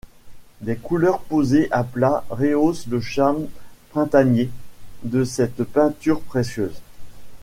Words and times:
Des 0.61 0.77
couleurs 0.77 1.19
posées 1.21 1.71
à 1.71 1.83
plat 1.83 2.25
rehaussent 2.31 2.87
le 2.87 3.01
charme 3.01 3.45
printanier 3.91 4.49
de 5.03 5.23
cette 5.23 5.63
peinture 5.63 6.21
précieuse. 6.21 6.81